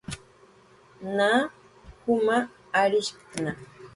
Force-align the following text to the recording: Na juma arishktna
Na 1.15 1.29
juma 2.03 2.37
arishktna 2.79 3.51